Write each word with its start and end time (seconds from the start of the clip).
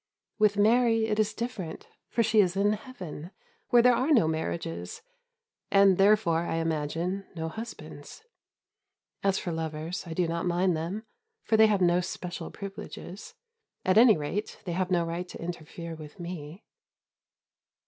With 0.39 0.57
Mary 0.57 1.05
it 1.05 1.19
is 1.19 1.31
different, 1.35 1.87
for 2.09 2.23
she 2.23 2.39
is 2.41 2.55
in 2.55 2.73
heaven, 2.73 3.29
where 3.69 3.83
there 3.83 3.93
are 3.93 4.09
no 4.11 4.27
marriages, 4.27 5.03
and, 5.69 5.99
therefore, 5.99 6.39
I 6.39 6.55
imagine, 6.55 7.27
no 7.35 7.49
husbands. 7.49 8.23
As 9.21 9.37
for 9.37 9.51
lovers, 9.51 10.07
I 10.07 10.13
do 10.15 10.27
not 10.27 10.47
mind 10.47 10.75
them, 10.75 11.03
for 11.43 11.55
they 11.55 11.67
have 11.67 11.81
no 11.81 12.01
special 12.01 12.49
privileges; 12.49 13.35
at 13.85 13.99
any 13.99 14.17
rate, 14.17 14.59
they 14.65 14.71
have 14.71 14.89
no 14.89 15.05
right 15.05 15.27
to 15.27 15.39
interfere 15.39 15.93
with 15.93 16.19
me. 16.19 16.63